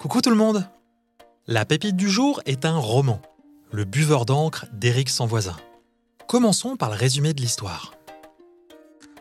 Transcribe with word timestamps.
Coucou 0.00 0.22
tout 0.22 0.30
le 0.30 0.36
monde 0.36 0.66
La 1.46 1.66
pépite 1.66 1.94
du 1.94 2.08
jour 2.08 2.40
est 2.46 2.64
un 2.64 2.78
roman, 2.78 3.20
Le 3.70 3.84
buveur 3.84 4.24
d'encre 4.24 4.64
d'Éric 4.72 5.10
Sanvoisin. 5.10 5.58
Commençons 6.26 6.76
par 6.76 6.88
le 6.88 6.96
résumé 6.96 7.34
de 7.34 7.42
l'histoire. 7.42 7.92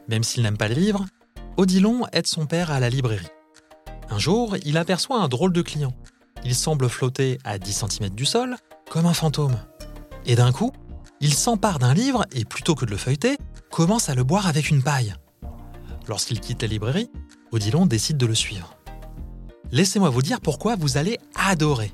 Même 0.08 0.24
s'il 0.24 0.42
n'aime 0.42 0.56
pas 0.56 0.70
les 0.70 0.76
livres, 0.76 1.06
Odilon 1.58 2.08
aide 2.14 2.28
son 2.28 2.46
père 2.46 2.72
à 2.72 2.80
la 2.80 2.90
librairie. 2.90 3.28
Un 4.10 4.20
jour, 4.20 4.56
il 4.64 4.78
aperçoit 4.78 5.20
un 5.20 5.28
drôle 5.28 5.52
de 5.52 5.62
client. 5.62 5.94
Il 6.46 6.56
semble 6.56 6.88
flotter 6.88 7.40
à 7.44 7.60
10 7.60 7.84
cm 7.90 8.10
du 8.12 8.26
sol, 8.26 8.56
comme 8.90 9.06
un 9.06 9.14
fantôme. 9.14 9.60
Et 10.26 10.38
d'un 10.38 10.54
coup, 10.54 10.72
il 11.20 11.34
s'empare 11.34 11.80
d'un 11.80 11.94
livre 11.94 12.26
et 12.32 12.46
plutôt 12.46 12.76
que 12.76 12.86
de 12.86 12.92
le 12.92 12.98
feuilleter, 12.98 13.36
commence 13.70 14.08
à 14.08 14.16
le 14.16 14.24
boire 14.24 14.48
avec 14.48 14.70
une 14.70 14.82
paille. 14.82 15.14
Lorsqu'il 16.08 16.40
quitte 16.40 16.62
la 16.62 16.70
librairie, 16.70 17.12
Odilon 17.52 17.86
décide 17.86 18.16
de 18.16 18.28
le 18.28 18.36
suivre. 18.36 18.79
Laissez-moi 19.72 20.10
vous 20.10 20.24
dire 20.24 20.42
pourquoi 20.42 20.76
vous 20.76 20.98
allez 20.98 21.20
adorer. 21.36 21.92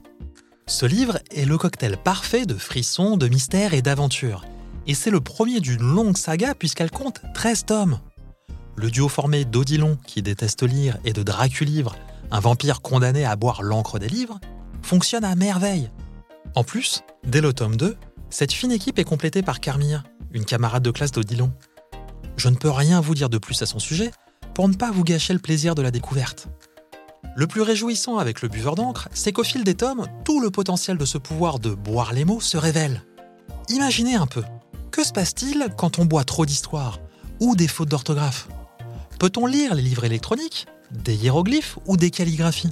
Ce 0.66 0.86
livre 0.86 1.20
est 1.32 1.46
le 1.46 1.58
cocktail 1.58 1.98
parfait 1.98 2.46
de 2.46 2.56
frissons, 2.56 3.18
de 3.18 3.28
mystères 3.28 3.74
et 3.74 3.82
d'aventures. 3.82 4.46
Et 4.88 4.94
c'est 4.94 5.12
le 5.12 5.20
premier 5.20 5.60
d'une 5.60 5.82
longue 5.82 6.18
saga 6.18 6.56
puisqu'elle 6.56 6.90
compte 6.90 7.22
13 7.34 7.66
tomes. 7.66 8.00
Le 8.78 8.90
duo 8.90 9.10
formé 9.10 9.44
d'Odilon, 9.46 9.98
qui 10.06 10.22
déteste 10.22 10.64
lire, 10.64 10.98
et 11.04 11.14
de 11.14 11.22
Draculivre, 11.22 11.96
un 12.32 12.40
vampire 12.40 12.82
condamné 12.82 13.26
à 13.26 13.36
boire 13.36 13.62
l'encre 13.62 14.00
des 14.00 14.10
livres, 14.10 14.40
fonctionne 14.82 15.24
à 15.24 15.36
merveille. 15.36 15.90
En 16.56 16.64
plus, 16.64 17.04
dès 17.26 17.42
le 17.42 17.54
tome 17.54 17.76
2, 17.76 17.98
cette 18.30 18.54
fine 18.54 18.72
équipe 18.72 19.00
est 19.00 19.04
complétée 19.04 19.42
par 19.42 19.60
Carmilla, 19.60 20.04
une 20.32 20.46
camarade 20.46 20.84
de 20.84 20.92
classe 20.92 21.12
d'Odilon. 21.12 21.52
Je 22.38 22.50
ne 22.50 22.56
peux 22.56 22.70
rien 22.70 23.02
vous 23.02 23.16
dire 23.16 23.30
de 23.30 23.38
plus 23.38 23.62
à 23.62 23.66
son 23.66 23.80
sujet 23.80 24.12
pour 24.54 24.70
ne 24.70 24.76
pas 24.76 24.92
vous 24.92 25.04
gâcher 25.04 25.34
le 25.34 25.40
plaisir 25.40 25.76
de 25.76 25.82
la 25.82 25.92
découverte. 25.92 26.48
Le 27.38 27.48
plus 27.48 27.62
réjouissant 27.62 28.18
avec 28.18 28.42
le 28.42 28.48
buveur 28.48 28.76
d'encre, 28.76 29.10
c'est 29.14 29.34
qu'au 29.34 29.44
fil 29.44 29.66
des 29.66 29.74
tomes, 29.74 30.08
tout 30.24 30.40
le 30.40 30.52
potentiel 30.52 30.98
de 30.98 31.04
ce 31.04 31.18
pouvoir 31.18 31.60
de 31.60 31.72
boire 31.72 32.14
les 32.14 32.24
mots 32.24 32.40
se 32.40 32.56
révèle. 32.56 33.04
Imaginez 33.68 34.16
un 34.16 34.26
peu, 34.26 34.42
que 34.90 35.04
se 35.04 35.12
passe-t-il 35.12 35.68
quand 35.76 36.00
on 36.00 36.06
boit 36.06 36.24
trop 36.24 36.46
d'histoire 36.46 37.00
ou 37.42 37.58
des 37.58 37.68
fautes 37.68 37.90
d'orthographe? 37.90 38.48
Peut-on 39.20 39.48
lire 39.48 39.76
les 39.76 39.82
livres 39.82 40.06
électroniques, 40.06 40.68
des 40.92 41.14
hiéroglyphes 41.16 41.78
ou 41.88 41.98
des 41.98 42.10
calligraphies? 42.10 42.72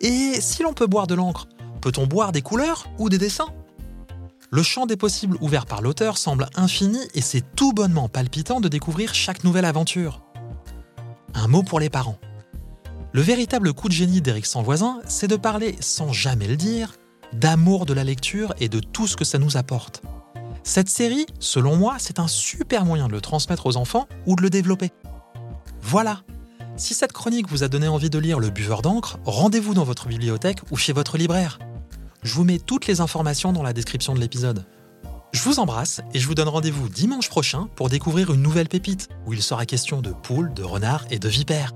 Et 0.00 0.40
si 0.40 0.62
l'on 0.62 0.72
peut 0.72 0.86
boire 0.86 1.08
de 1.08 1.14
l'encre, 1.14 1.48
peut-on 1.80 2.06
boire 2.06 2.30
des 2.30 2.42
couleurs 2.42 2.86
ou 2.98 3.08
des 3.08 3.18
dessins? 3.18 3.52
Le 4.50 4.62
champ 4.62 4.86
des 4.86 4.96
possibles 4.96 5.36
ouvert 5.40 5.66
par 5.66 5.82
l'auteur 5.82 6.16
semble 6.16 6.48
infini 6.54 7.00
et 7.14 7.22
c'est 7.22 7.56
tout 7.56 7.72
bonnement 7.72 8.08
palpitant 8.08 8.60
de 8.60 8.68
découvrir 8.68 9.14
chaque 9.14 9.42
nouvelle 9.42 9.64
aventure. 9.64 10.22
Un 11.34 11.48
mot 11.48 11.64
pour 11.64 11.80
les 11.80 11.90
parents. 11.90 12.20
Le 13.12 13.22
véritable 13.22 13.72
coup 13.72 13.88
de 13.88 13.92
génie 13.92 14.20
d'Éric 14.20 14.46
Sanvoisin, 14.46 15.00
c'est 15.08 15.26
de 15.26 15.34
parler, 15.34 15.76
sans 15.80 16.12
jamais 16.12 16.46
le 16.46 16.56
dire, 16.56 16.92
d'amour 17.32 17.84
de 17.84 17.92
la 17.92 18.04
lecture 18.04 18.54
et 18.60 18.68
de 18.68 18.78
tout 18.78 19.08
ce 19.08 19.16
que 19.16 19.24
ça 19.24 19.38
nous 19.38 19.56
apporte. 19.56 20.02
Cette 20.62 20.88
série, 20.88 21.26
selon 21.40 21.76
moi, 21.76 21.96
c'est 21.98 22.20
un 22.20 22.28
super 22.28 22.84
moyen 22.84 23.08
de 23.08 23.12
le 23.12 23.20
transmettre 23.20 23.66
aux 23.66 23.76
enfants 23.76 24.06
ou 24.26 24.36
de 24.36 24.42
le 24.42 24.50
développer. 24.50 24.92
Voilà. 25.82 26.22
Si 26.76 26.94
cette 26.94 27.12
chronique 27.12 27.48
vous 27.48 27.64
a 27.64 27.68
donné 27.68 27.88
envie 27.88 28.10
de 28.10 28.18
lire 28.18 28.38
Le 28.38 28.50
Buveur 28.50 28.80
d'encre, 28.80 29.18
rendez-vous 29.24 29.74
dans 29.74 29.82
votre 29.82 30.06
bibliothèque 30.06 30.60
ou 30.70 30.76
chez 30.76 30.92
votre 30.92 31.18
libraire. 31.18 31.58
Je 32.22 32.32
vous 32.34 32.44
mets 32.44 32.60
toutes 32.60 32.86
les 32.86 33.00
informations 33.00 33.52
dans 33.52 33.64
la 33.64 33.72
description 33.72 34.14
de 34.14 34.20
l'épisode. 34.20 34.66
Je 35.32 35.42
vous 35.42 35.58
embrasse 35.58 36.00
et 36.14 36.20
je 36.20 36.28
vous 36.28 36.36
donne 36.36 36.48
rendez-vous 36.48 36.88
dimanche 36.88 37.28
prochain 37.28 37.68
pour 37.74 37.88
découvrir 37.88 38.32
une 38.32 38.42
nouvelle 38.42 38.68
pépite 38.68 39.08
où 39.26 39.32
il 39.32 39.42
sera 39.42 39.66
question 39.66 40.00
de 40.00 40.10
poules, 40.10 40.54
de 40.54 40.62
renards 40.62 41.06
et 41.10 41.18
de 41.18 41.28
vipères. 41.28 41.72